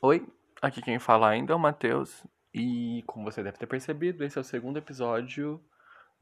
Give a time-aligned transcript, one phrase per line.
[0.00, 0.24] Oi,
[0.62, 4.40] aqui quem fala ainda é o Matheus, e como você deve ter percebido, esse é
[4.40, 5.60] o segundo episódio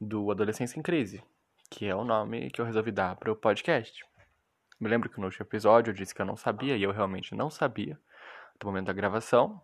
[0.01, 1.23] do Adolescência em Crise,
[1.69, 4.03] que é o nome que eu resolvi dar para o podcast.
[4.79, 7.35] Me lembro que no último episódio eu disse que eu não sabia, e eu realmente
[7.35, 7.99] não sabia,
[8.59, 9.61] do momento da gravação,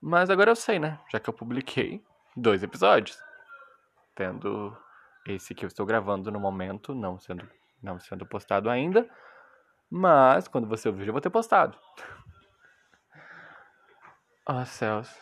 [0.00, 1.00] mas agora eu sei, né?
[1.10, 2.00] Já que eu publiquei
[2.36, 3.18] dois episódios,
[4.14, 4.76] tendo
[5.26, 7.50] esse que eu estou gravando no momento, não sendo,
[7.82, 9.10] não sendo postado ainda,
[9.90, 11.76] mas quando você ouvir, eu vou ter postado.
[14.50, 15.14] Ah, céus.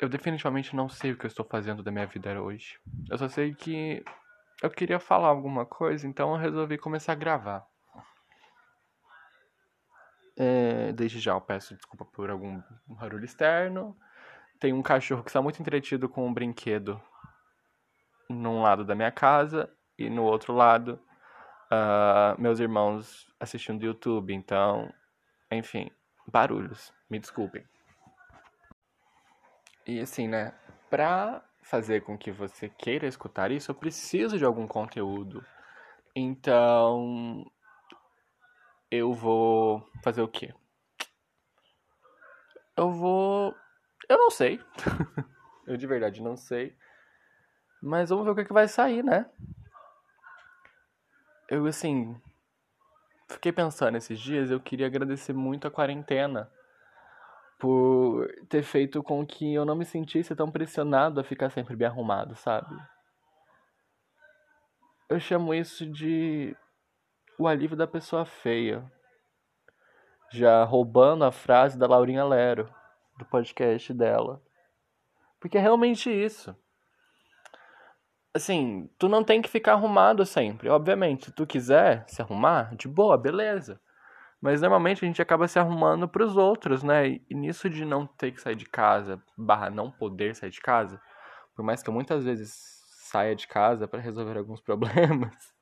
[0.00, 2.80] Eu definitivamente não sei o que eu estou fazendo da minha vida hoje.
[3.08, 4.04] Eu só sei que
[4.60, 7.64] eu queria falar alguma coisa, então eu resolvi começar a gravar.
[10.36, 13.96] É, desde já eu peço desculpa por algum barulho externo.
[14.58, 17.00] Tem um cachorro que está muito entretido com um brinquedo
[18.28, 20.98] num lado da minha casa e no outro lado
[21.70, 24.34] uh, meus irmãos assistindo YouTube.
[24.34, 24.92] Então,
[25.52, 25.88] enfim,
[26.26, 26.92] barulhos.
[27.08, 27.64] Me desculpem.
[29.86, 30.54] E assim, né?
[30.88, 35.44] Pra fazer com que você queira escutar isso, eu preciso de algum conteúdo.
[36.14, 37.44] Então,
[38.90, 40.54] eu vou fazer o quê?
[42.76, 43.54] Eu vou.
[44.08, 44.60] Eu não sei.
[45.66, 46.76] eu de verdade não sei.
[47.82, 49.28] Mas vamos ver o que, é que vai sair, né?
[51.48, 52.20] Eu, assim.
[53.28, 56.52] Fiquei pensando esses dias, eu queria agradecer muito a quarentena
[57.62, 61.86] por ter feito com que eu não me sentisse tão pressionado a ficar sempre bem
[61.86, 62.74] arrumado, sabe?
[65.08, 66.56] Eu chamo isso de
[67.38, 68.84] o alívio da pessoa feia.
[70.32, 72.68] Já roubando a frase da Laurinha Lero,
[73.16, 74.42] do podcast dela.
[75.38, 76.56] Porque é realmente isso.
[78.34, 80.68] Assim, tu não tem que ficar arrumado sempre.
[80.68, 83.80] Obviamente, se tu quiser se arrumar, de boa, beleza.
[84.42, 87.20] Mas normalmente a gente acaba se arrumando para os outros, né?
[87.30, 91.00] E nisso de não ter que sair de casa, barra não poder sair de casa,
[91.54, 92.52] por mais que eu muitas vezes
[93.04, 95.54] saia de casa para resolver alguns problemas,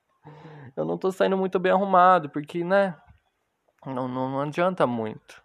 [0.75, 2.99] eu não tô saindo muito bem arrumado, porque, né?
[3.84, 5.43] Não, não, não adianta muito.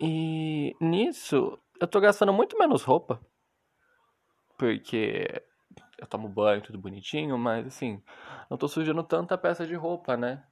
[0.00, 3.20] E nisso, eu tô gastando muito menos roupa.
[4.56, 5.42] Porque
[5.98, 8.02] eu tomo banho, tudo bonitinho, mas assim,
[8.50, 10.42] não tô sujando tanta peça de roupa, né?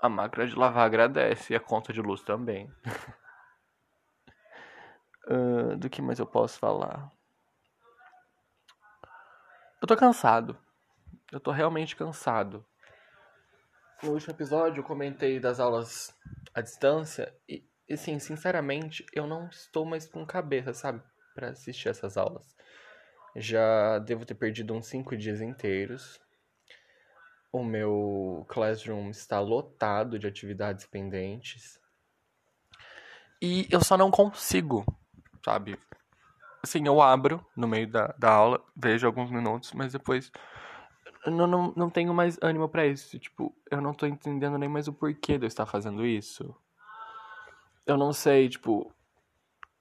[0.00, 2.72] A máquina de lavar agradece e a conta de luz também.
[5.28, 7.10] uh, do que mais eu posso falar?
[9.82, 10.56] Eu tô cansado.
[11.32, 12.64] Eu tô realmente cansado.
[14.02, 16.14] No último episódio eu comentei das aulas
[16.54, 21.02] à distância e, e sim, sinceramente, eu não estou mais com cabeça, sabe,
[21.34, 22.56] para assistir essas aulas.
[23.34, 26.20] Já devo ter perdido uns cinco dias inteiros
[27.60, 31.80] o meu Classroom está lotado de atividades pendentes.
[33.40, 34.84] E eu só não consigo,
[35.44, 35.78] sabe?
[36.62, 40.32] Assim, eu abro no meio da, da aula, vejo alguns minutos, mas depois
[41.26, 43.18] não, não, não tenho mais ânimo para isso.
[43.18, 46.54] Tipo, eu não tô entendendo nem mais o porquê de eu estar fazendo isso.
[47.86, 48.92] Eu não sei, tipo,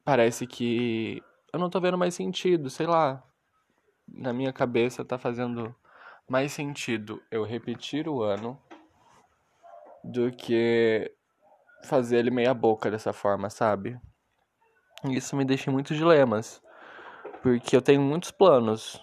[0.04, 1.22] parece que
[1.52, 3.24] eu não tô vendo mais sentido, sei lá.
[4.08, 5.76] Na minha cabeça tá fazendo
[6.30, 8.60] mais sentido eu repetir o ano
[10.04, 11.12] do que
[11.86, 14.00] fazer ele meia boca dessa forma, sabe?
[15.06, 16.62] Isso me deixa em muitos dilemas,
[17.42, 19.02] porque eu tenho muitos planos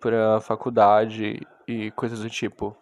[0.00, 2.76] para faculdade e coisas do tipo.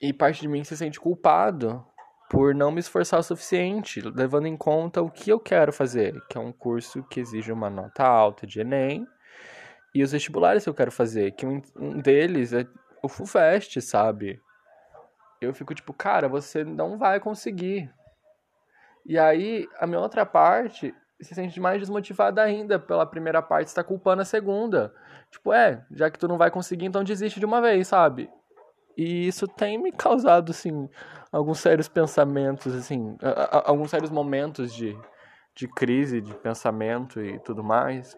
[0.00, 1.84] E parte de mim se sente culpado
[2.30, 6.38] por não me esforçar o suficiente, levando em conta o que eu quero fazer, que
[6.38, 9.06] é um curso que exige uma nota alta de ENEM
[9.94, 12.66] e os vestibulares que eu quero fazer, que um, um deles é
[13.00, 14.42] o FUVEST, sabe?
[15.40, 17.88] Eu fico tipo, cara, você não vai conseguir.
[19.06, 23.84] E aí, a minha outra parte se sente mais desmotivada ainda pela primeira parte, está
[23.84, 24.92] culpando a segunda.
[25.30, 28.28] Tipo, é, já que tu não vai conseguir, então desiste de uma vez, sabe?
[28.96, 30.88] E isso tem me causado, assim,
[31.30, 33.16] alguns sérios pensamentos, assim,
[33.64, 34.98] alguns sérios momentos de,
[35.54, 38.16] de crise de pensamento e tudo mais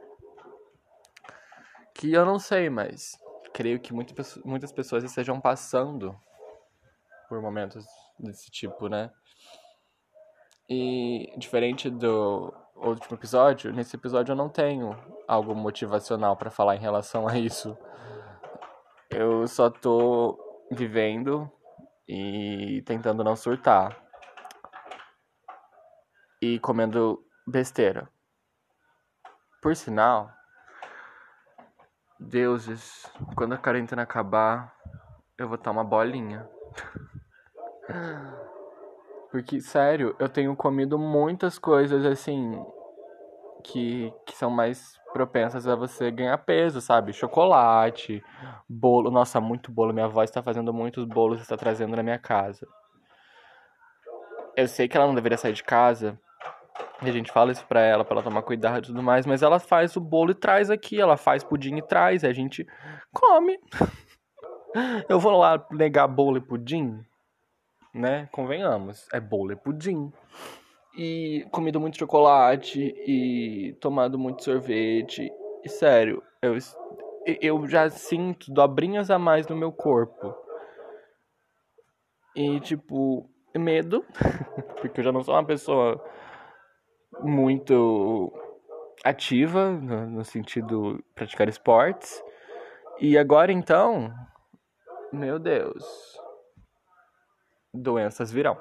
[1.97, 3.19] que eu não sei, mas
[3.53, 6.15] creio que muitas, muitas pessoas estejam passando
[7.29, 7.87] por momentos
[8.19, 9.11] desse tipo, né?
[10.69, 14.95] E diferente do último episódio, nesse episódio eu não tenho
[15.27, 17.77] algo motivacional para falar em relação a isso.
[19.09, 20.39] Eu só tô
[20.71, 21.51] vivendo
[22.07, 23.97] e tentando não surtar.
[26.43, 28.09] E comendo besteira.
[29.63, 30.36] Por sinal,
[32.19, 34.75] Deuses, quando a quarentena acabar,
[35.39, 36.49] eu vou estar uma bolinha.
[39.31, 42.65] Porque, sério, eu tenho comido muitas coisas assim
[43.63, 47.13] que, que são mais propensas a você ganhar peso, sabe?
[47.13, 48.23] Chocolate,
[48.69, 49.11] bolo.
[49.11, 49.93] Nossa, muito bolo.
[49.93, 52.67] Minha avó está fazendo muitos bolos e está trazendo na minha casa.
[54.57, 56.19] Eu sei que ela não deveria sair de casa.
[57.03, 59.27] E a gente fala isso pra ela, pra ela tomar cuidado e tudo mais.
[59.27, 61.01] Mas ela faz o bolo e traz aqui.
[61.01, 62.23] Ela faz pudim e traz.
[62.23, 62.67] E a gente
[63.13, 63.59] come.
[65.09, 67.01] Eu vou lá negar bolo e pudim?
[67.95, 68.29] Né?
[68.33, 69.07] Convenhamos.
[69.13, 70.13] É bolo e pudim
[70.97, 75.31] e comido muito chocolate e tomado muito sorvete.
[75.63, 76.57] E sério, eu,
[77.41, 80.35] eu já sinto dobrinhas a mais no meu corpo.
[82.35, 84.05] E tipo, medo,
[84.81, 86.03] porque eu já não sou uma pessoa
[87.21, 88.33] muito
[89.05, 92.23] ativa no, no sentido praticar esportes.
[92.99, 94.13] E agora então,
[95.13, 96.19] meu Deus,
[97.73, 98.57] doenças virão.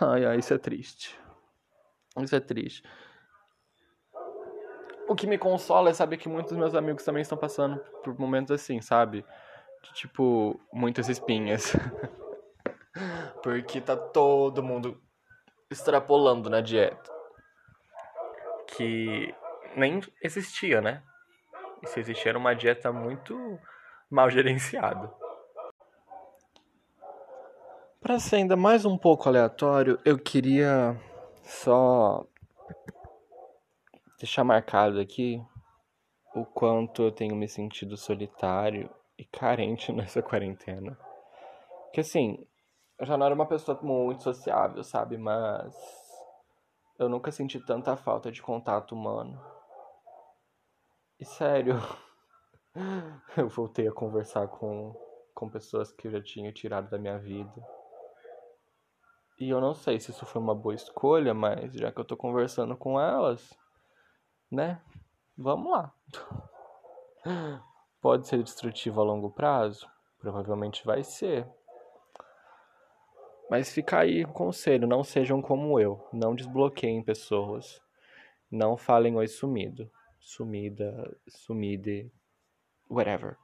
[0.00, 1.18] Ai, ai, isso é triste.
[2.20, 2.82] Isso é triste.
[5.08, 8.50] O que me consola é saber que muitos meus amigos também estão passando por momentos
[8.50, 9.24] assim, sabe?
[9.84, 11.72] De, tipo, muitas espinhas.
[13.42, 15.00] Porque tá todo mundo
[15.70, 17.12] extrapolando na dieta.
[18.68, 19.34] Que
[19.76, 21.02] nem existia, né?
[21.82, 23.58] E se existia era uma dieta muito
[24.10, 25.12] mal gerenciada.
[28.00, 30.96] Para ser ainda mais um pouco aleatório, eu queria
[31.42, 32.24] só
[34.18, 35.42] deixar marcado aqui
[36.34, 38.88] o quanto eu tenho me sentido solitário
[39.18, 40.96] e carente nessa quarentena.
[41.92, 42.46] Que assim,
[42.98, 45.18] eu já não era uma pessoa muito sociável, sabe?
[45.18, 45.74] Mas
[46.98, 49.40] eu nunca senti tanta falta de contato humano.
[51.20, 51.76] E sério,
[53.36, 54.94] eu voltei a conversar com,
[55.34, 57.52] com pessoas que eu já tinha tirado da minha vida.
[59.38, 62.16] E eu não sei se isso foi uma boa escolha, mas já que eu tô
[62.16, 63.52] conversando com elas,
[64.50, 64.80] né?
[65.36, 65.92] Vamos lá.
[68.00, 69.86] Pode ser destrutivo a longo prazo?
[70.18, 71.46] Provavelmente vai ser.
[73.48, 77.80] Mas fica aí o conselho, não sejam como eu, não desbloqueiem pessoas.
[78.50, 82.10] Não falem oi sumido, sumida, sumide,
[82.90, 83.36] whatever.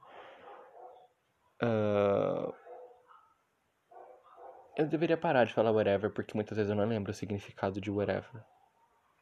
[1.61, 2.53] Uh,
[4.75, 7.91] eu deveria parar de falar whatever, porque muitas vezes eu não lembro o significado de
[7.91, 8.43] whatever.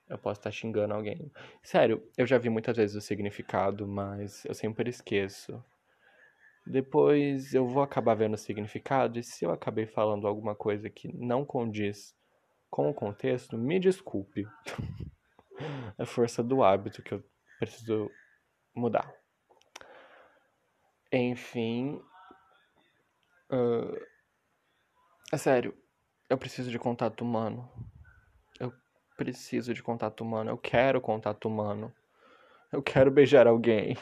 [0.09, 1.31] Eu posso estar xingando alguém.
[1.63, 5.63] Sério, eu já vi muitas vezes o significado, mas eu sempre esqueço.
[6.65, 11.07] Depois eu vou acabar vendo o significado, e se eu acabei falando alguma coisa que
[11.07, 12.15] não condiz
[12.69, 14.47] com o contexto, me desculpe.
[15.97, 17.23] é força do hábito que eu
[17.59, 18.09] preciso
[18.75, 19.11] mudar.
[21.11, 22.01] Enfim.
[23.51, 23.99] Uh,
[25.33, 25.75] é sério,
[26.29, 27.69] eu preciso de contato humano.
[28.59, 28.73] Eu
[29.17, 30.51] preciso de contato humano.
[30.51, 31.93] Eu quero contato humano.
[32.71, 33.97] Eu quero beijar alguém.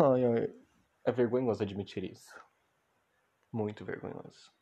[0.00, 0.54] Ai, ai.
[1.04, 2.34] É vergonhoso admitir isso.
[3.52, 4.52] Muito vergonhoso.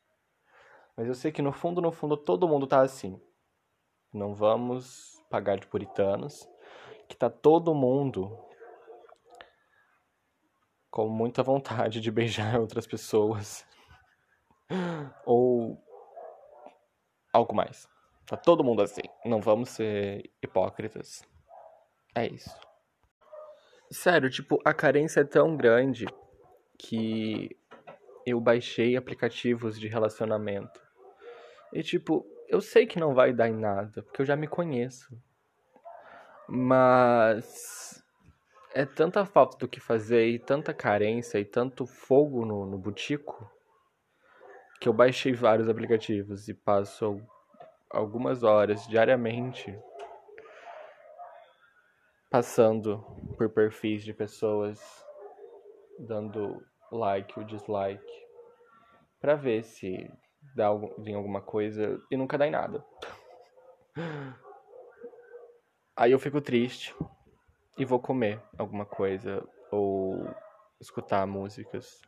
[0.97, 3.21] Mas eu sei que no fundo, no fundo, todo mundo tá assim.
[4.13, 6.47] Não vamos pagar de puritanos.
[7.09, 8.39] Que tá todo mundo
[10.91, 13.67] com muita vontade de beijar outras pessoas
[15.25, 15.83] ou
[17.33, 17.89] algo mais.
[18.27, 19.03] Tá todo mundo assim.
[19.25, 21.23] Não vamos ser hipócritas.
[22.15, 22.55] É isso.
[23.93, 26.07] Sério, tipo, a carência é tão grande
[26.79, 27.55] que
[28.25, 30.81] eu baixei aplicativos de relacionamento.
[31.75, 35.15] E tipo, eu sei que não vai dar em nada, porque eu já me conheço.
[36.49, 38.03] Mas
[38.75, 43.51] é tanta falta do que fazer e tanta carência e tanto fogo no, no butico
[44.81, 47.21] que eu baixei vários aplicativos e passo
[47.91, 49.79] algumas horas diariamente
[52.33, 53.05] passando
[53.37, 54.81] por perfis de pessoas
[55.99, 58.27] dando like ou dislike
[59.21, 60.11] para ver se
[60.57, 60.69] dá
[61.05, 62.83] em alguma coisa e nunca dá em nada.
[65.95, 66.97] Aí eu fico triste
[67.77, 70.27] e vou comer alguma coisa ou
[70.81, 72.01] escutar músicas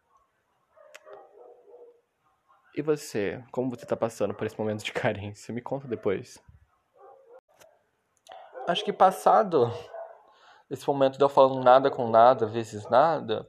[2.74, 3.44] e você?
[3.52, 5.52] Como você tá passando por esse momento de carência?
[5.52, 6.42] Me conta depois.
[8.66, 9.70] Acho que passado
[10.70, 13.48] esse momento de eu falando nada com nada, vezes nada,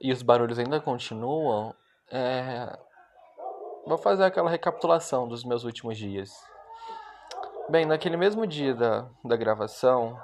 [0.00, 1.74] e os barulhos ainda continuam,
[2.10, 2.78] é...
[3.86, 6.30] vou fazer aquela recapitulação dos meus últimos dias.
[7.68, 10.20] Bem, naquele mesmo dia da, da gravação,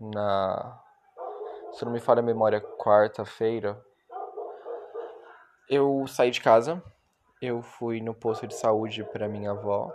[0.00, 0.80] na.
[1.72, 3.84] Se não me falha a memória, quarta-feira,
[5.68, 6.80] eu saí de casa
[7.46, 9.92] eu fui no posto de saúde para minha avó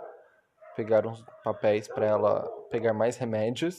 [0.76, 3.76] pegar uns papéis para ela pegar mais remédios.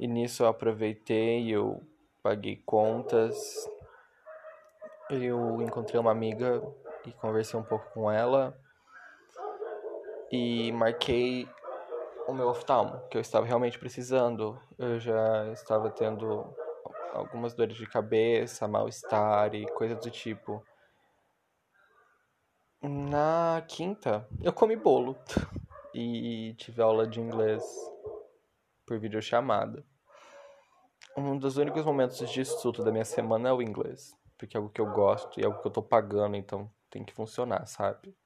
[0.00, 1.82] E nisso eu aproveitei, eu
[2.22, 3.68] paguei contas.
[5.10, 6.62] Eu encontrei uma amiga
[7.04, 8.58] e conversei um pouco com ela.
[10.32, 11.46] E marquei
[12.26, 14.58] o meu oftalmo, que eu estava realmente precisando.
[14.78, 16.46] Eu já estava tendo
[17.12, 20.64] algumas dores de cabeça, mal-estar e coisas do tipo.
[22.80, 25.14] Na quinta, eu comi bolo
[25.92, 27.62] e tive aula de inglês
[28.86, 29.89] por videochamada.
[31.16, 34.72] Um dos únicos momentos de estudo da minha semana é o inglês, porque é algo
[34.72, 38.16] que eu gosto e é algo que eu tô pagando, então tem que funcionar, sabe?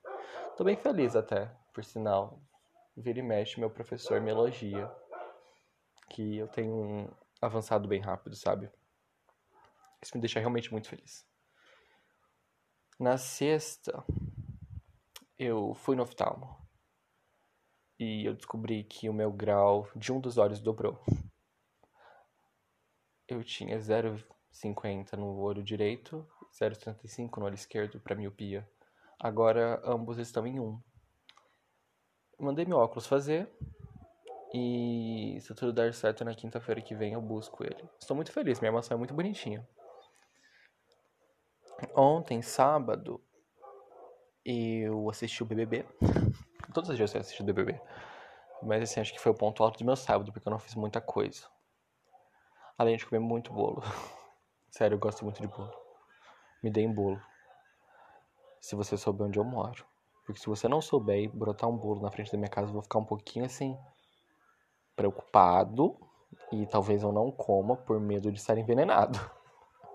[0.57, 2.39] Tô bem feliz até, por sinal.
[2.97, 4.91] Vira e mexe, meu professor me elogia.
[6.11, 7.11] Que eu tenho
[7.41, 8.71] avançado bem rápido, sabe?
[10.03, 11.27] Isso me deixa realmente muito feliz.
[13.01, 14.05] Na sexta,
[15.39, 16.57] eu fui no oftalmo.
[17.99, 21.03] E eu descobri que o meu grau de um dos olhos dobrou.
[23.27, 28.69] Eu tinha 0,50 no olho direito, 0,75 no olho esquerdo para miopia.
[29.19, 30.81] Agora ambos estão em 1.
[32.39, 33.51] Mandei meu óculos fazer.
[34.53, 37.89] E se tudo der certo na quinta-feira que vem eu busco ele.
[37.99, 39.67] Estou muito feliz, minha maçã é muito bonitinha.
[41.97, 43.21] Ontem, sábado,
[44.45, 45.85] eu assisti o BBB.
[46.73, 47.81] Todos os dias eu assisti o BBB.
[48.63, 50.75] Mas assim, acho que foi o ponto alto do meu sábado, porque eu não fiz
[50.75, 51.47] muita coisa.
[52.77, 53.83] Além de comer muito bolo.
[54.71, 55.73] Sério, eu gosto muito de bolo.
[56.63, 57.21] Me deem bolo.
[58.61, 59.85] Se você souber onde eu moro.
[60.25, 62.73] Porque se você não souber e brotar um bolo na frente da minha casa, eu
[62.73, 63.79] vou ficar um pouquinho assim.
[64.97, 65.97] preocupado.
[66.51, 69.19] E talvez eu não coma por medo de estar envenenado.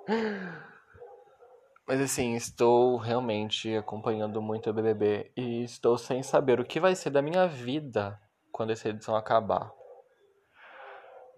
[1.85, 6.95] Mas assim, estou realmente acompanhando muito o BBB e estou sem saber o que vai
[6.95, 8.21] ser da minha vida
[8.51, 9.73] quando essa edição acabar.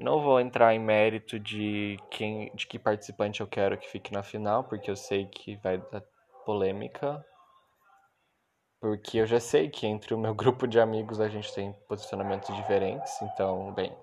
[0.01, 4.23] Não vou entrar em mérito de quem, de que participante eu quero que fique na
[4.23, 6.01] final, porque eu sei que vai dar
[6.43, 7.23] polêmica.
[8.79, 12.53] Porque eu já sei que entre o meu grupo de amigos a gente tem posicionamentos
[12.55, 13.95] diferentes, então, bem.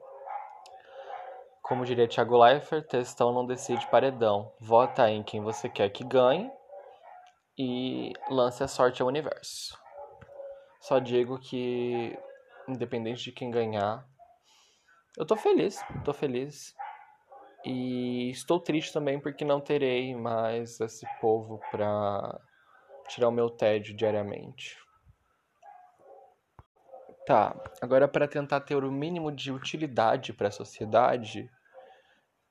[1.63, 4.53] Como diria Thiago Leifert, testão não decide paredão.
[4.61, 6.49] Vota em quem você quer que ganhe
[7.59, 9.77] e lance a sorte ao universo.
[10.81, 12.17] Só digo que,
[12.69, 14.07] independente de quem ganhar,
[15.17, 16.75] eu tô feliz, tô feliz.
[17.65, 22.41] E estou triste também porque não terei mais esse povo pra
[23.09, 24.79] tirar o meu tédio diariamente.
[27.27, 31.51] Tá, agora para tentar ter o mínimo de utilidade para a sociedade,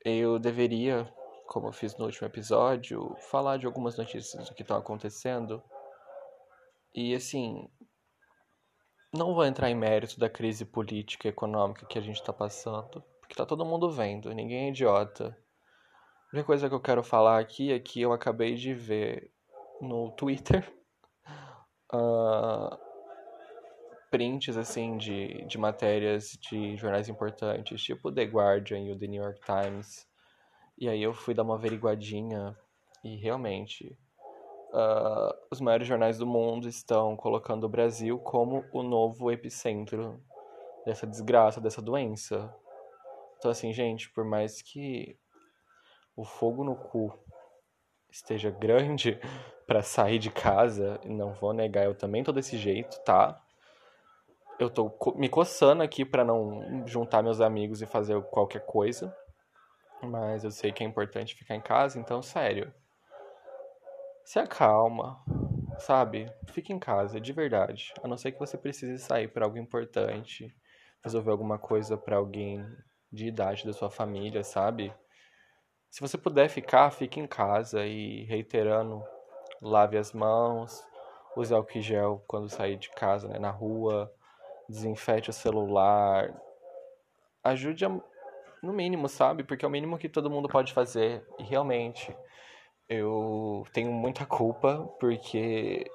[0.04, 1.04] eu deveria,
[1.48, 5.62] como eu fiz no último episódio, falar de algumas notícias do que estão acontecendo.
[6.94, 7.68] E assim,
[9.12, 13.02] não vou entrar em mérito da crise política e econômica que a gente está passando,
[13.20, 15.36] porque tá todo mundo vendo, ninguém é idiota.
[16.30, 19.30] A única coisa que eu quero falar aqui é que eu acabei de ver
[19.80, 20.70] no Twitter
[21.92, 22.76] uh,
[24.10, 29.22] prints assim de, de matérias de jornais importantes, tipo The Guardian e o The New
[29.22, 30.06] York Times.
[30.76, 32.56] E aí eu fui dar uma averiguadinha
[33.02, 33.98] e realmente
[34.72, 40.22] uh, os maiores jornais do mundo estão colocando o Brasil como o novo epicentro
[40.84, 42.54] dessa desgraça, dessa doença.
[43.38, 45.18] Então assim, gente, por mais que
[46.16, 47.12] o fogo no cu
[48.10, 49.18] esteja grande
[49.66, 53.40] para sair de casa, não vou negar, eu também tô desse jeito, tá?
[54.58, 59.14] Eu tô me coçando aqui para não juntar meus amigos e fazer qualquer coisa.
[60.02, 62.72] Mas eu sei que é importante ficar em casa, então sério.
[64.28, 65.24] Se acalma,
[65.78, 66.30] sabe?
[66.48, 67.94] Fique em casa, de verdade.
[68.02, 70.54] A não ser que você precise sair para algo importante,
[71.02, 72.62] resolver alguma coisa para alguém
[73.10, 74.92] de idade da sua família, sabe?
[75.90, 79.02] Se você puder ficar, fique em casa e reiterando,
[79.62, 80.86] lave as mãos,
[81.34, 84.12] use álcool gel quando sair de casa, né, na rua,
[84.68, 86.38] desinfete o celular,
[87.42, 87.88] ajude a,
[88.62, 89.42] no mínimo, sabe?
[89.42, 91.26] Porque é o mínimo que todo mundo pode fazer.
[91.38, 92.14] E realmente,
[92.88, 95.90] eu tenho muita culpa porque,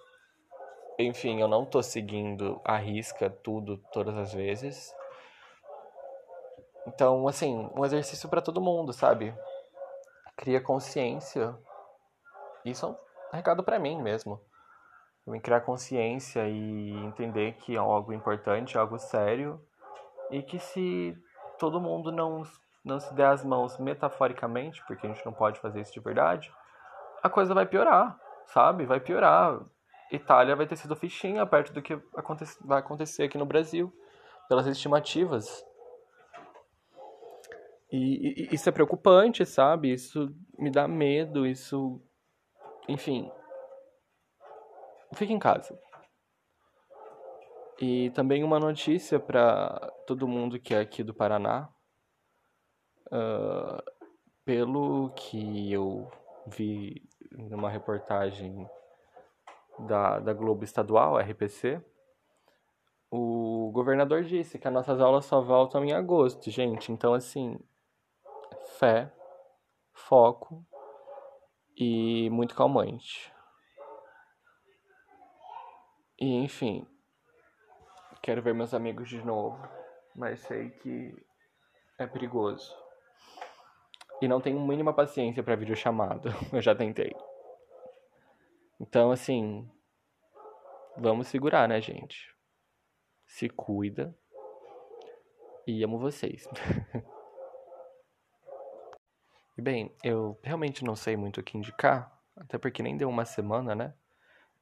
[1.00, 4.94] enfim, eu não tô seguindo a risca tudo todas as vezes.
[6.88, 9.34] Então, assim, um exercício para todo mundo, sabe?
[10.36, 11.56] cria consciência.
[12.66, 12.96] Isso é um
[13.32, 14.40] recado para mim mesmo.
[15.26, 19.62] Me criar consciência e entender que é algo importante, algo sério
[20.30, 21.18] e que se
[21.58, 22.44] todo mundo não
[22.84, 26.52] não se der as mãos metaforicamente, porque a gente não pode fazer isso de verdade,
[27.24, 28.86] a coisa vai piorar, sabe?
[28.86, 29.66] Vai piorar.
[30.12, 31.96] Itália vai ter sido fichinha perto do que
[32.62, 33.92] vai acontecer aqui no Brasil,
[34.50, 35.66] pelas estimativas.
[37.90, 39.94] E, e, isso é preocupante, sabe?
[39.94, 42.02] Isso me dá medo, isso.
[42.90, 43.32] Enfim.
[45.16, 45.80] Fique em casa.
[47.80, 51.70] E também uma notícia para todo mundo que é aqui do Paraná.
[53.08, 53.82] Uh,
[54.44, 56.12] pelo que eu
[56.48, 58.70] vi numa reportagem
[59.80, 61.82] da, da Globo Estadual, RPC,
[63.12, 66.92] o governador disse que as nossas aulas só voltam em agosto, gente.
[66.92, 67.60] Então, assim,
[68.80, 69.14] fé,
[69.92, 70.66] foco
[71.76, 73.32] e muito calmante.
[76.20, 76.88] E, enfim,
[78.22, 79.60] quero ver meus amigos de novo,
[80.16, 81.16] mas sei que
[82.00, 82.83] é perigoso.
[84.24, 86.30] E não tenho mínima paciência para videochamada.
[86.54, 87.14] Eu já tentei.
[88.80, 89.70] Então, assim,
[90.96, 92.34] vamos segurar, né, gente?
[93.26, 94.18] Se cuida.
[95.68, 96.48] E amo vocês.
[99.60, 103.76] bem, eu realmente não sei muito o que indicar, até porque nem deu uma semana,
[103.76, 103.94] né?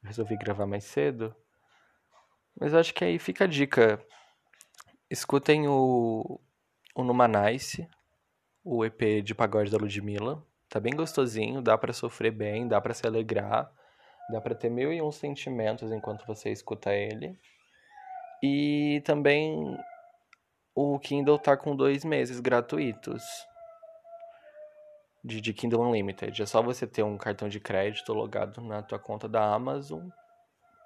[0.02, 1.36] Eu resolvi gravar mais cedo.
[2.60, 4.04] Mas acho que aí fica a dica.
[5.08, 6.42] Escutem o,
[6.96, 7.88] o Numanice,
[8.64, 10.44] o EP de pagode da Ludmilla.
[10.70, 13.72] Tá bem gostosinho, dá para sofrer bem, dá para se alegrar,
[14.32, 17.38] dá para ter mil e um sentimentos enquanto você escuta ele.
[18.42, 19.78] E também
[20.74, 23.24] o Kindle tá com dois meses gratuitos
[25.24, 26.42] de, de Kindle Unlimited.
[26.42, 30.08] É só você ter um cartão de crédito logado na tua conta da Amazon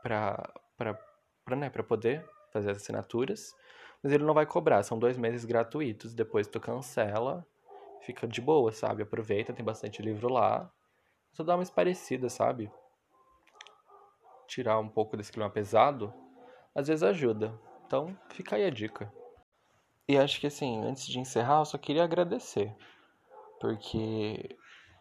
[0.02, 3.54] para para né, poder fazer as assinaturas.
[4.02, 6.14] Mas ele não vai cobrar, são dois meses gratuitos.
[6.14, 7.46] Depois tu cancela,
[8.06, 9.04] fica de boa, sabe?
[9.04, 10.72] Aproveita, tem bastante livro lá.
[11.34, 12.72] Só dá uma esparecida, sabe?
[14.48, 16.14] Tirar um pouco desse clima pesado,
[16.74, 17.60] às vezes ajuda.
[17.86, 19.12] Então, fica aí a dica.
[20.08, 22.76] E acho que assim, antes de encerrar, eu só queria agradecer.
[23.60, 24.56] Porque,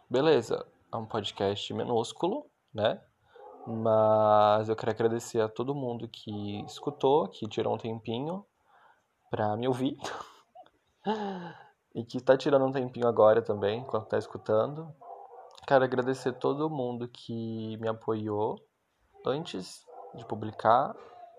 [0.09, 2.99] beleza, é um podcast minúsculo, né?
[3.67, 8.45] Mas eu quero agradecer a todo mundo que escutou, que tirou um tempinho
[9.29, 9.97] pra me ouvir.
[11.95, 14.93] e que tá tirando um tempinho agora também, enquanto tá escutando.
[15.65, 18.59] Quero agradecer todo mundo que me apoiou
[19.25, 20.93] antes de publicar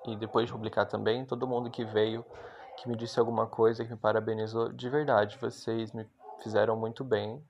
[0.06, 1.26] e depois de publicar também.
[1.26, 2.24] Todo mundo que veio,
[2.78, 4.72] que me disse alguma coisa, que me parabenizou.
[4.72, 6.08] De verdade, vocês me
[6.42, 7.46] fizeram muito bem.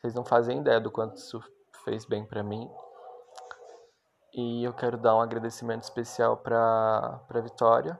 [0.00, 1.40] Vocês não fazem ideia do quanto isso
[1.84, 2.68] fez bem para mim.
[4.34, 7.98] E eu quero dar um agradecimento especial para para Vitória,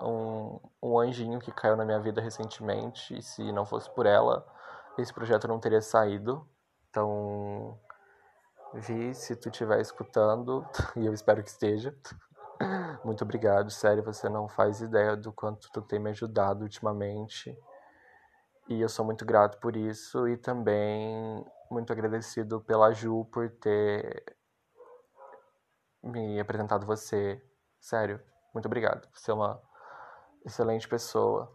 [0.00, 3.16] um, um anjinho que caiu na minha vida recentemente.
[3.16, 4.46] E se não fosse por ela,
[4.98, 6.48] esse projeto não teria saído.
[6.88, 7.78] Então,
[8.74, 11.96] Vi, se tu estiver escutando, e eu espero que esteja,
[13.04, 17.56] muito obrigado, sério, você não faz ideia do quanto tu tem me ajudado ultimamente.
[18.68, 24.24] E eu sou muito grato por isso e também muito agradecido pela Ju por ter
[26.02, 27.40] me apresentado você.
[27.80, 28.20] Sério,
[28.52, 29.08] muito obrigado.
[29.14, 29.60] Você é uma
[30.46, 31.54] excelente pessoa.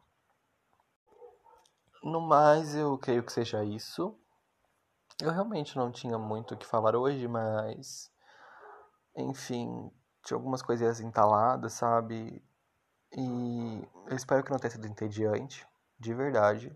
[2.04, 4.16] No mais, eu creio que seja isso.
[5.20, 8.12] Eu realmente não tinha muito o que falar hoje, mas.
[9.16, 9.92] Enfim,
[10.24, 12.44] tinha algumas coisinhas entaladas, sabe?
[13.12, 15.68] E eu espero que não tenha sido entediante,
[16.00, 16.76] de verdade.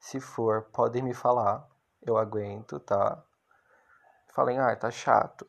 [0.00, 1.68] Se for, podem me falar.
[2.02, 3.24] Eu aguento, tá?
[4.32, 5.46] Falem, ah, tá chato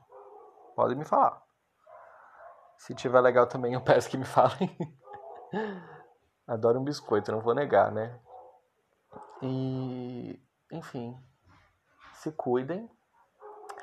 [0.79, 1.41] podem me falar.
[2.77, 4.73] Se tiver legal também, eu peço que me falem.
[6.47, 8.19] Adoro um biscoito, não vou negar, né?
[9.41, 10.39] E,
[10.71, 11.17] enfim,
[12.13, 12.89] se cuidem.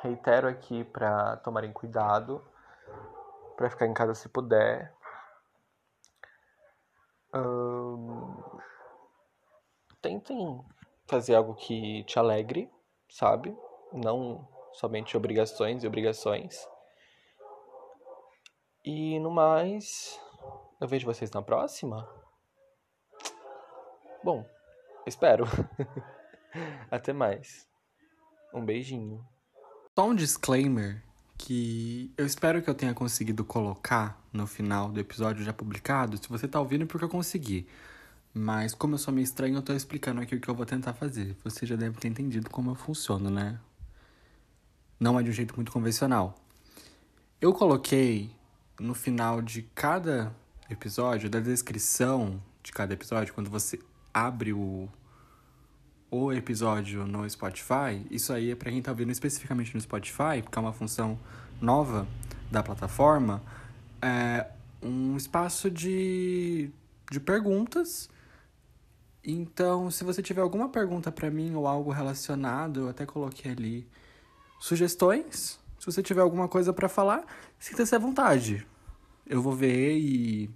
[0.02, 2.46] Reitero aqui para tomarem cuidado,
[3.56, 4.94] para ficar em casa se puder.
[7.34, 8.36] Hum,
[10.00, 10.64] tentem
[11.06, 12.70] fazer algo que te alegre,
[13.08, 13.56] sabe?
[13.92, 16.68] Não somente obrigações e obrigações.
[18.84, 20.20] E no mais,
[20.80, 22.08] eu vejo vocês na próxima.
[24.22, 24.44] Bom,
[25.06, 25.44] espero.
[26.90, 27.66] Até mais.
[28.52, 29.24] Um beijinho.
[29.94, 31.02] Só um disclaimer
[31.38, 36.16] que eu espero que eu tenha conseguido colocar no final do episódio já publicado.
[36.16, 37.66] Se você tá ouvindo, é porque eu consegui.
[38.32, 40.92] Mas como eu sou meio estranho, eu tô explicando aqui o que eu vou tentar
[40.92, 41.36] fazer.
[41.44, 43.58] Você já deve ter entendido como eu funciono, né?
[45.00, 46.34] Não é de um jeito muito convencional.
[47.40, 48.30] Eu coloquei
[48.78, 50.34] no final de cada
[50.68, 53.78] episódio, da descrição de cada episódio, quando você
[54.12, 54.88] abre o,
[56.10, 60.58] o episódio no Spotify, isso aí é pra quem tá ouvindo especificamente no Spotify, porque
[60.58, 61.18] é uma função
[61.60, 62.06] nova
[62.50, 63.42] da plataforma,
[64.00, 64.46] é
[64.82, 66.70] um espaço de,
[67.10, 68.08] de perguntas.
[69.24, 73.88] Então, se você tiver alguma pergunta para mim ou algo relacionado, eu até coloquei ali
[74.60, 75.58] sugestões.
[75.78, 77.24] Se você tiver alguma coisa para falar,
[77.58, 78.66] sinta-se à vontade.
[79.28, 80.48] Eu vou ver e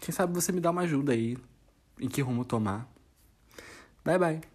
[0.00, 1.36] quem sabe você me dá uma ajuda aí
[2.00, 2.88] em que rumo tomar.
[4.04, 4.51] Bye bye.